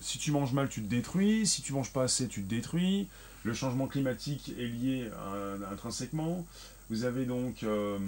[0.00, 1.46] si tu manges mal, tu te détruis.
[1.46, 3.08] Si tu manges pas assez, tu te détruis.
[3.42, 5.10] Le changement climatique est lié
[5.70, 6.46] intrinsèquement.
[6.90, 7.98] Vous avez donc, euh,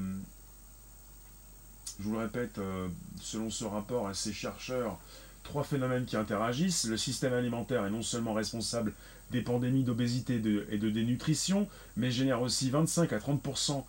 [1.98, 2.88] je vous le répète, euh,
[3.20, 4.98] selon ce rapport à ces chercheurs,
[5.44, 6.84] trois phénomènes qui interagissent.
[6.84, 8.92] Le système alimentaire est non seulement responsable
[9.30, 13.80] des pandémies d'obésité et de dénutrition, mais génère aussi 25 à 30% euh,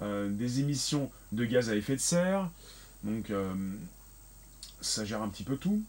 [0.00, 2.50] des émissions de gaz à effet de serre.
[3.04, 3.30] Donc
[4.80, 5.82] ça gère un petit peu tout.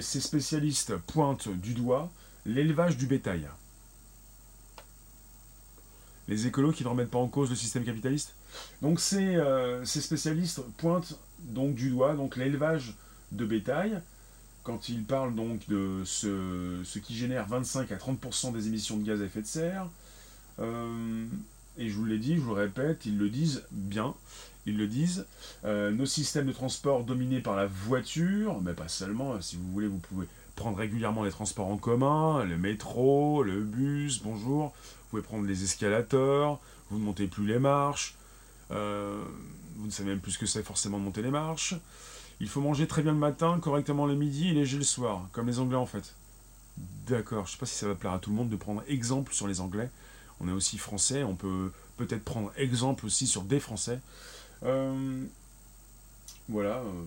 [0.00, 2.10] ces spécialistes pointent du doigt
[2.46, 3.48] l'élevage du bétail
[6.28, 8.34] les écolos qui ne remettent pas en cause le système capitaliste.
[8.82, 12.94] Donc ces, euh, spécialistes pointent donc du doigt donc l'élevage
[13.32, 14.00] de bétail
[14.62, 19.22] quand ils parlent donc de ce, qui génère 25 à 30% des émissions de gaz
[19.22, 19.88] à effet de serre.
[20.58, 21.26] Euh,
[21.78, 24.14] et je vous l'ai dit, je vous le répète, ils le disent bien.
[24.66, 25.26] Ils le disent.
[25.64, 29.86] Euh, nos systèmes de transport dominés par la voiture, mais pas seulement, si vous voulez,
[29.86, 34.66] vous pouvez prendre régulièrement les transports en commun, le métro, le bus, bonjour.
[34.66, 36.60] Vous pouvez prendre les escalators,
[36.90, 38.16] vous ne montez plus les marches,
[38.70, 39.22] euh,
[39.76, 41.74] vous ne savez même plus ce que c'est forcément de monter les marches.
[42.40, 45.46] Il faut manger très bien le matin, correctement le midi et léger le soir, comme
[45.46, 46.14] les Anglais en fait.
[47.06, 48.82] D'accord, je ne sais pas si ça va plaire à tout le monde de prendre
[48.88, 49.90] exemple sur les Anglais.
[50.40, 54.00] On est aussi français, on peut peut-être prendre exemple aussi sur des Français.
[54.62, 55.24] Euh,
[56.48, 56.82] voilà.
[56.82, 57.04] Euh,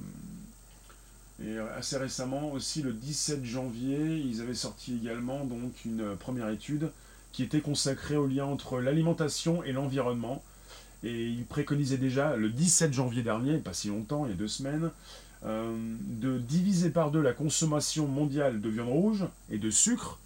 [1.41, 6.91] et assez récemment, aussi le 17 janvier, ils avaient sorti également donc une première étude
[7.31, 10.43] qui était consacré au lien entre l'alimentation et l'environnement.
[11.03, 14.49] Et il préconisait déjà, le 17 janvier dernier, pas si longtemps, il y a deux
[14.49, 14.91] semaines,
[15.45, 20.19] euh, de diviser par deux la consommation mondiale de viande rouge et de sucre,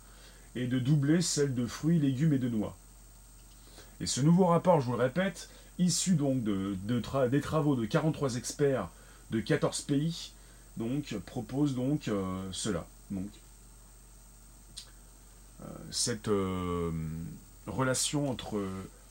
[0.56, 2.76] et de doubler celle de fruits, légumes et de noix.
[4.04, 6.76] Et ce nouveau rapport, je vous le répète, issu donc de,
[7.30, 8.90] des travaux de 43 experts
[9.32, 10.34] de 14 pays,
[10.76, 12.86] donc propose donc euh, cela.
[13.12, 13.30] Donc
[15.62, 16.92] euh, cette euh,
[17.66, 18.62] relation entre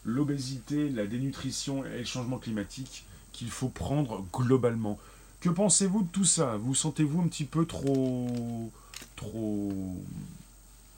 [0.05, 4.99] l'obésité, la dénutrition et le changement climatique qu'il faut prendre globalement.
[5.41, 6.59] Que pensez-vous de tout ça?
[6.59, 8.71] Vous sentez-vous un petit peu trop...
[9.17, 9.73] trop...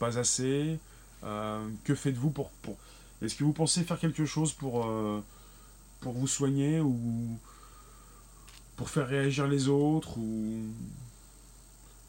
[0.01, 0.81] pas assez?
[1.23, 2.51] Que faites-vous pour...
[2.51, 2.77] pour...
[3.23, 4.87] Est-ce que vous pensez faire quelque chose pour,
[6.01, 7.39] pour vous soigner ou
[8.77, 10.65] pour faire réagir les autres ou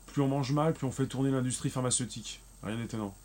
[0.08, 2.42] plus on mange mal, plus on fait tourner l'industrie pharmaceutique?
[2.64, 3.16] Rien d'étonnant.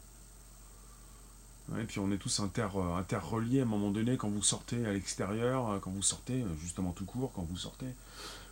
[1.78, 4.84] Et puis on est tous inter, euh, interreliés à un moment donné quand vous sortez
[4.86, 7.86] à l'extérieur, euh, quand vous sortez, euh, justement tout court, quand vous sortez.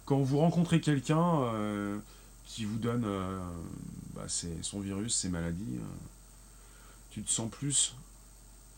[0.04, 2.00] Quand vous rencontrez quelqu'un
[2.46, 3.04] qui vous donne
[4.14, 4.24] bah,
[4.62, 5.80] son virus, ses maladies,
[7.10, 7.94] tu te sens plus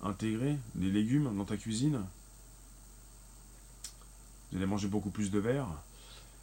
[0.03, 2.05] intégré, des légumes dans ta cuisine.
[4.51, 5.69] Vous allez manger beaucoup plus de verre.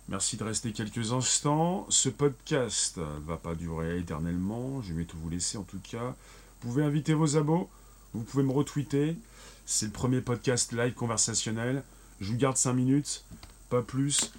[0.10, 1.86] Merci de rester quelques instants.
[1.90, 4.82] Ce podcast va pas durer éternellement.
[4.82, 6.16] Je vais tout vous laisser en tout cas.
[6.62, 7.70] Vous pouvez inviter vos abos.
[8.14, 9.18] Vous pouvez me retweeter.
[9.66, 11.84] C'est le premier podcast live conversationnel.
[12.22, 13.26] Je vous garde 5 minutes,
[13.70, 14.32] pas plus.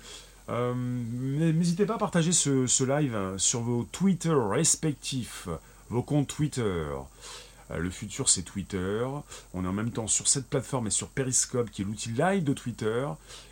[0.48, 5.48] Euh, n'hésitez pas à partager ce, live sur vos Twitter respectifs,
[5.90, 6.86] vos comptes Twitter.
[7.70, 9.06] Le futur, c'est Twitter.
[9.52, 12.44] On est en même temps sur cette plateforme et sur Periscope, qui est l'outil live
[12.44, 13.06] de Twitter.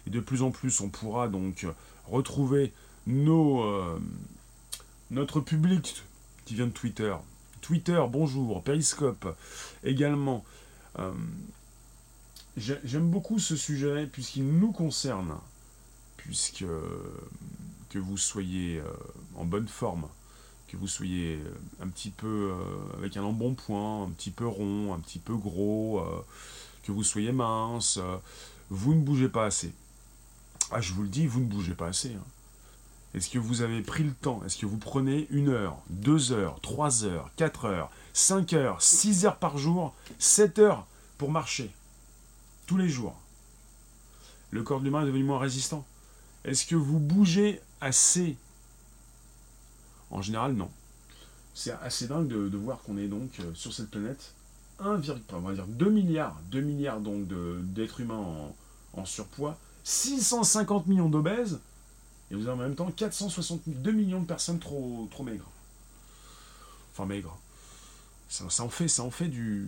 [0.06, 1.66] Et de plus en plus, on pourra donc
[2.06, 2.72] retrouver
[3.06, 3.98] nos,
[5.10, 6.02] notre public
[6.44, 7.14] qui vient de Twitter.
[7.60, 8.62] Twitter, bonjour.
[8.62, 9.36] Periscope
[9.84, 10.44] également.
[12.56, 15.34] J'aime beaucoup ce sujet puisqu'il nous concerne,
[16.16, 16.64] puisque
[17.90, 18.80] que vous soyez
[19.34, 20.08] en bonne forme,
[20.68, 24.94] que vous soyez euh, un petit peu euh, avec un embonpoint, un petit peu rond,
[24.94, 26.24] un petit peu gros, euh,
[26.82, 27.98] que vous soyez mince,
[28.70, 29.72] vous ne bougez pas assez.
[30.70, 32.14] Ah, je vous le dis, vous ne bougez pas assez.
[32.14, 32.24] Hein.
[33.14, 34.42] Est-ce que vous avez pris le temps?
[34.44, 39.24] Est-ce que vous prenez une heure, deux heures, trois heures, quatre heures, cinq heures, six
[39.24, 40.86] heures par jour, sept heures
[41.18, 41.70] pour marcher?
[42.66, 43.16] Tous les jours.
[44.50, 45.86] Le corps de l'humain est devenu moins résistant.
[46.44, 48.36] Est-ce que vous bougez assez
[50.10, 50.70] en général, non.
[51.54, 54.34] C'est assez dingue de, voir qu'on est donc euh, sur cette planète
[54.78, 55.00] 1,
[55.32, 57.26] on va dire 2 milliards, 2 milliards donc
[57.72, 58.52] d'êtres humains
[58.92, 61.60] en, surpoids, 650 millions d'obèses,
[62.30, 65.50] et vous avez en même temps 462 millions de personnes trop, maigres.
[66.92, 67.38] Enfin maigres.
[68.28, 69.66] Ça, en fait, du,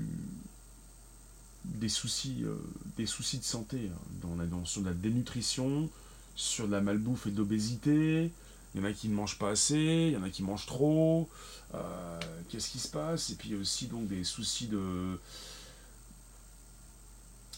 [1.65, 2.57] des soucis, euh,
[2.97, 3.91] des soucis de santé.
[4.25, 4.61] Hein.
[4.65, 5.89] Sur la dénutrition,
[6.35, 8.31] sur de la malbouffe et de l'obésité,
[8.79, 10.67] il y en a qui ne mangent pas assez, il y en a qui mangent
[10.67, 11.29] trop.
[11.75, 13.31] Euh, qu'est-ce qui se passe?
[13.31, 15.19] Et puis aussi donc des soucis de,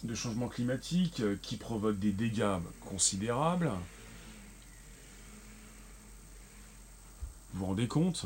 [0.05, 3.71] de changement climatique euh, qui provoquent des dégâts considérables.
[7.53, 8.25] Vous vous rendez compte?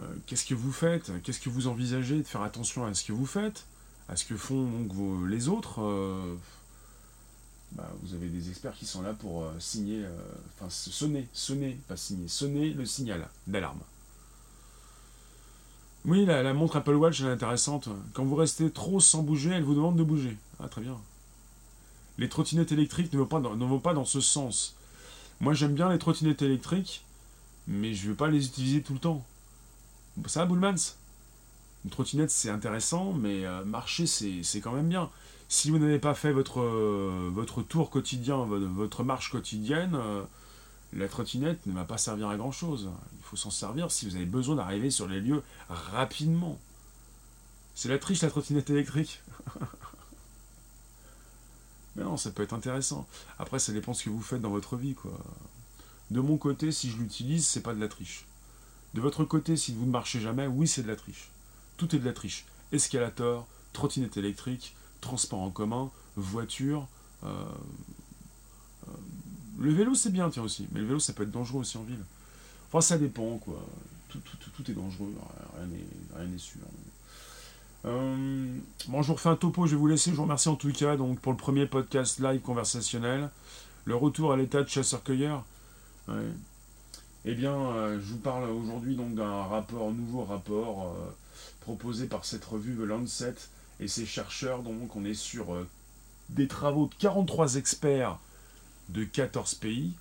[0.00, 1.12] Euh, Qu'est-ce que vous faites?
[1.22, 3.66] Qu'est-ce que vous envisagez de faire attention à ce que vous faites?
[4.08, 5.80] À ce que font donc les autres
[7.76, 10.10] bah, vous avez des experts qui sont là pour euh, signer, euh,
[10.54, 13.80] enfin sonner, sonner, pas signer, sonner le signal d'alarme.
[16.04, 17.88] Oui, la, montre Apple Watch, elle est intéressante.
[18.12, 20.36] Quand vous restez trop sans bouger, elle vous demande de bouger.
[20.58, 20.98] Ah, très bien.
[22.18, 24.74] Les trottinettes électriques ne vont pas dans, ce sens.
[25.40, 27.04] Moi, j'aime bien les trottinettes électriques,
[27.68, 29.24] mais je ne veux pas les utiliser tout le temps.
[30.26, 30.96] Ça Bullmans?
[31.84, 35.08] Une trottinette, c'est intéressant, mais euh, marcher, c'est quand même bien
[35.52, 40.22] si vous n'avez pas fait votre, euh, votre tour quotidien, votre, marche quotidienne, euh,
[40.94, 42.88] la trottinette ne va pas servir à grand chose.
[43.18, 46.58] Il faut s'en servir si vous avez besoin d'arriver sur les lieux rapidement.
[47.74, 49.20] C'est la triche la trottinette électrique.
[51.96, 53.06] Mais non, ça peut être intéressant.
[53.38, 55.12] Après, ça dépend ce que vous faites dans votre vie, quoi.
[56.10, 58.24] De mon côté, si je l'utilise, c'est pas de la triche.
[58.94, 61.28] De votre côté, si vous ne marchez jamais, oui, c'est de la triche.
[61.76, 62.46] Tout est de la triche.
[62.72, 66.88] Escalator, trottinette électrique, transport en commun, voiture.
[67.24, 67.28] Euh,
[68.88, 68.92] euh,
[69.58, 70.66] le vélo, c'est bien, tiens aussi.
[70.72, 72.02] Mais le vélo, ça peut être dangereux aussi en ville.
[72.68, 73.62] Enfin, ça dépend, quoi.
[74.08, 74.20] Tout,
[74.54, 75.12] tout, est dangereux,
[75.56, 76.60] rien n'est sûr.
[77.86, 80.10] Euh, bon, je vous refais un topo, je vais vous laisser.
[80.10, 83.30] Je vous remercie en tout cas donc, pour le premier podcast live conversationnel.
[83.86, 85.44] Le retour à l'état de chasseur-cueilleur.
[87.24, 90.94] Eh bien, je vous parle aujourd'hui donc d'un rapport, nouveau rapport
[91.60, 93.34] proposé par cette revue The Lancet
[93.82, 95.66] et ces chercheurs, donc on est sur euh,
[96.28, 98.18] des travaux de 43 experts
[98.90, 99.92] de 14 pays.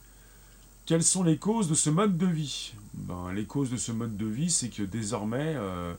[0.85, 2.73] Quelles sont les causes de ce mode de vie?
[2.93, 5.93] Ben, Les causes de ce mode de vie, c'est que désormais, euh,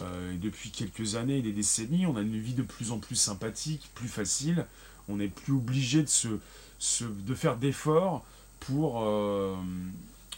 [0.00, 3.16] euh, depuis quelques années et des décennies, on a une vie de plus en plus
[3.16, 4.66] sympathique, plus facile.
[5.08, 8.24] On n'est plus obligé de, se, de faire d'efforts
[8.60, 9.02] pour,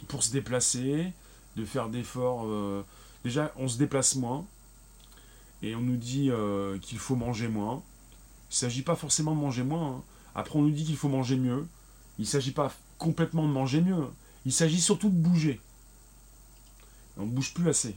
[0.07, 1.11] pour se déplacer,
[1.57, 2.47] de faire d'efforts.
[3.25, 4.45] déjà, on se déplace moins,
[5.61, 7.83] et on nous dit euh, qu'il faut manger moins.
[8.49, 9.97] Il ne s'agit pas forcément de manger moins.
[9.97, 10.03] Hein.
[10.35, 11.67] Après, on nous dit qu'il faut manger mieux.
[12.17, 14.07] Il ne s'agit pas complètement de manger mieux.
[14.45, 15.59] Il s'agit surtout de bouger.
[17.17, 17.95] on ne bouge plus assez.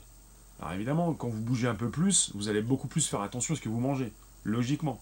[0.59, 3.57] Alors évidemment, quand vous bougez un peu plus, vous allez beaucoup plus faire attention à
[3.57, 4.11] ce que vous mangez.
[4.43, 5.01] Logiquement.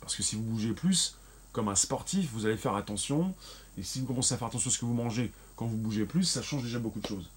[0.00, 1.16] Parce que si vous bougez plus,
[1.52, 3.34] comme un sportif, vous allez faire attention.
[3.76, 6.04] Et si vous commencez à faire attention à ce que vous mangez quand vous bougez
[6.04, 7.28] plus, ça change déjà beaucoup de choses.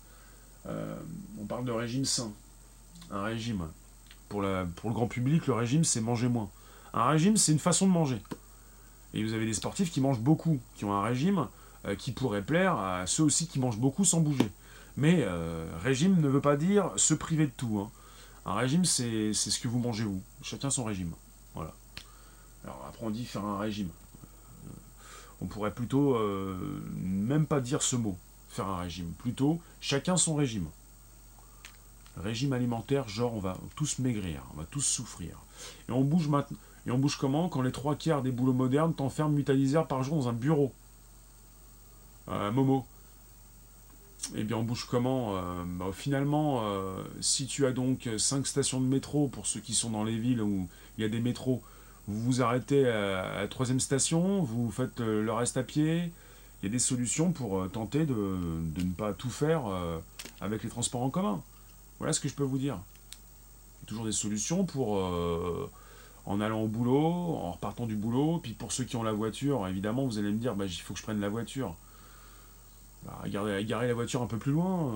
[0.66, 1.00] Euh,
[1.39, 2.32] on parle de régime sain.
[3.10, 3.68] Un régime
[4.32, 6.50] pour, le grand public, le régime, c'est manger moins.
[6.94, 8.22] Un régime, c'est une façon de manger.
[9.14, 11.48] Et vous avez des sportifs qui mangent beaucoup, qui ont un régime
[11.86, 14.50] euh, qui pourrait plaire à ceux aussi qui mangent beaucoup sans bouger.
[14.96, 17.80] Mais euh, régime ne veut pas dire se priver de tout.
[17.80, 17.92] Hein.
[18.46, 20.22] Un régime, c'est ce que vous mangez vous.
[20.42, 21.12] Chacun son régime.
[21.54, 21.74] Voilà.
[22.64, 23.90] Alors après, on dit faire un régime.
[23.90, 24.70] Euh,
[25.42, 26.18] on pourrait plutôt
[26.96, 28.18] même pas dire ce mot,
[28.48, 29.12] faire un régime.
[29.20, 30.68] Plutôt, chacun son régime.
[32.18, 35.38] Régime alimentaire, genre on va tous maigrir, on va tous souffrir.
[35.88, 36.57] Et on bouge maintenant.
[36.86, 37.47] Et on bouge comment?
[37.47, 40.28] Quand les trois quarts des boulots modernes t'enferment 8 à 10 heures par jour dans
[40.28, 40.74] un bureau.
[42.30, 42.86] Euh, Momo.
[44.36, 45.36] eh bien, on bouge comment?
[45.78, 46.64] Bah, Finalement,
[47.22, 50.41] si tu as donc 5 stations de métro, pour ceux qui sont dans les villes
[50.41, 51.62] où il y a des métros,
[52.07, 56.12] vous vous arrêtez à la troisième station, vous faites le reste à pied.
[56.62, 59.64] Il y a des solutions pour tenter de, ne pas tout faire
[60.41, 61.43] avec les transports en commun.
[62.02, 62.80] Voilà ce que je peux vous dire.
[63.86, 64.97] Toujours des solutions pour
[66.26, 68.39] en allant au boulot, en repartant du boulot.
[68.41, 70.95] Puis pour ceux qui ont la voiture, évidemment, vous allez me dire, bah, il faut
[70.95, 71.76] que je prenne la voiture.
[73.06, 74.95] Bah, garer, la voiture un peu plus loin.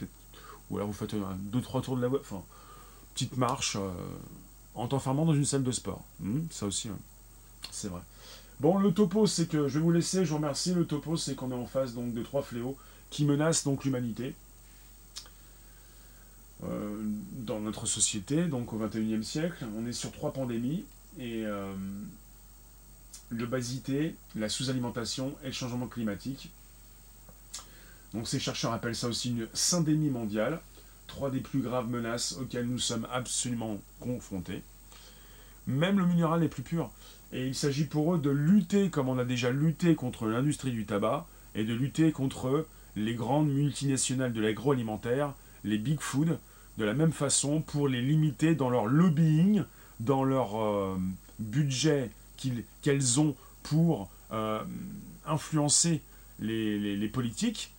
[0.00, 0.06] Euh,
[0.68, 2.26] ou alors vous faites deux, trois tours de la voiture.
[2.30, 2.44] Enfin,
[3.14, 3.90] petite marche euh,
[4.74, 6.04] en t'enfermant dans une salle de sport.
[6.20, 6.90] Hmm, ça aussi,
[7.70, 8.02] c'est vrai.
[8.60, 10.74] Bon, le topo, c'est que je vais vous laisser, je remercie.
[10.74, 12.76] Le topo, c'est qu'on est en face donc de trois fléaux
[13.10, 14.34] qui menacent donc l'humanité.
[16.64, 17.02] Euh,
[17.44, 19.66] dans notre société, donc au XXIe siècle.
[19.76, 20.84] On est sur trois pandémies
[21.18, 21.74] et euh,
[23.30, 26.50] l'obésité, la sous-alimentation et le changement climatique.
[28.14, 30.60] Donc ces chercheurs appellent ça aussi une syndémie mondiale,
[31.06, 34.62] trois des plus graves menaces auxquelles nous sommes absolument confrontés.
[35.66, 36.90] Même le minéral est plus pur.
[37.32, 40.86] Et il s'agit pour eux de lutter comme on a déjà lutté contre l'industrie du
[40.86, 42.66] tabac et de lutter contre
[42.96, 45.34] les grandes multinationales de l'agroalimentaire
[45.66, 46.38] les big food,
[46.78, 49.64] de la même façon pour les limiter dans leur lobbying,
[50.00, 50.96] dans leur euh,
[51.38, 52.10] budget
[52.82, 54.62] qu'elles ont pour euh,
[55.26, 56.00] influencer
[56.38, 57.72] les, politiques,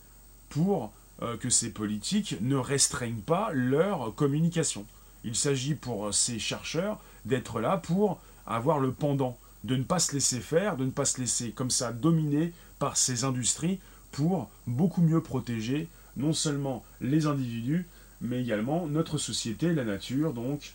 [0.50, 0.92] pour
[1.22, 4.84] euh, que ces politiques ne restreignent pas leur communication.
[5.24, 10.12] Il s'agit pour ces chercheurs d'être là pour avoir le pendant, de ne pas se
[10.12, 13.78] laisser faire, de ne pas se laisser comme ça dominer par ces industries
[14.12, 17.86] pour beaucoup mieux protéger non seulement les individus,
[18.20, 20.32] mais également notre société, la nature.
[20.32, 20.72] Donc,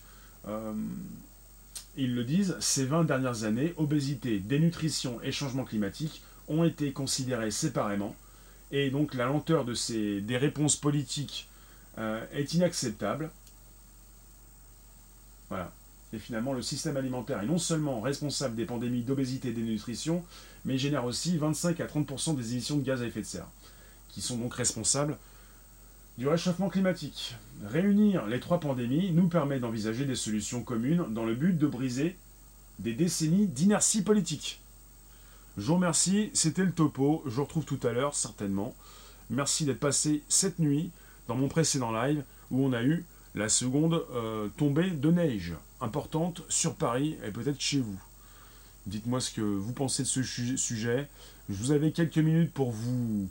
[0.48, 0.74] euh,
[1.98, 7.52] ils le disent, ces 20 dernières années, obésité, dénutrition et changement climatique ont été considérés
[7.52, 8.16] séparément.
[8.72, 11.48] Et donc la lenteur de ces, des réponses politiques
[12.00, 13.30] euh, est inacceptable.
[15.50, 15.72] Voilà.
[16.14, 20.24] Et finalement, le système alimentaire est non seulement responsable des pandémies d'obésité et dénutrition,
[20.66, 23.48] mais génère aussi 25 à 30% des émissions de gaz à effet de serre,
[24.10, 25.18] qui sont donc responsables
[26.18, 27.36] du réchauffement climatique.
[27.66, 32.16] Réunir les trois pandémies nous permet d'envisager des solutions communes dans le but de briser
[32.80, 34.60] des décennies d'inertie politique.
[35.58, 38.76] Je vous remercie, c'était le topo, je vous retrouve tout à l'heure certainement.
[39.30, 40.92] Merci d'être passé cette nuit
[41.28, 43.06] dans mon précédent live où on a eu
[43.36, 48.00] la seconde euh, tombée de neige importante sur Paris et peut-être chez vous.
[48.86, 51.08] Dites-moi ce que vous pensez de ce sujet.
[51.50, 53.30] Je vous avais quelques minutes pour vous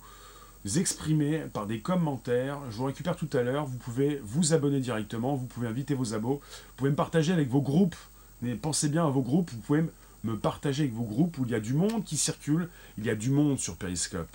[0.77, 2.59] exprimer par des commentaires.
[2.71, 3.67] Je vous récupère tout à l'heure.
[3.67, 5.35] Vous pouvez vous abonner directement.
[5.35, 6.41] Vous pouvez inviter vos abos.
[6.41, 7.97] Vous pouvez me partager avec vos groupes.
[8.41, 9.51] Mais pensez bien à vos groupes.
[9.51, 9.85] Vous pouvez
[10.25, 12.69] me partager avec vos groupes où il y a du monde qui circule.
[12.97, 14.35] Il y a du monde sur Periscope.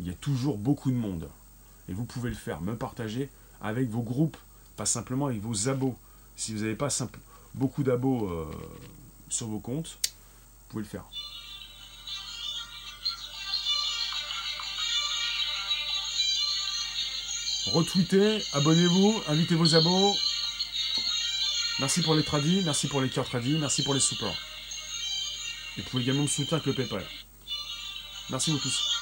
[0.00, 1.28] Il y a toujours beaucoup de monde.
[1.88, 2.60] Et vous pouvez le faire.
[2.60, 3.30] Me partager
[3.62, 4.36] avec vos groupes.
[4.76, 5.96] Pas simplement avec vos abos.
[6.36, 6.88] Si vous n'avez pas
[7.54, 8.44] beaucoup d'abos euh,
[9.28, 11.04] sur vos comptes, vous pouvez le faire.
[17.74, 20.16] retweetez, abonnez-vous, invitez vos abos.
[21.80, 24.36] Merci pour les tradis, merci pour les cœurs tradis, merci pour les supports.
[25.76, 27.04] Et vous pouvez également me soutenir avec le PayPal.
[28.30, 28.93] Merci vous tous.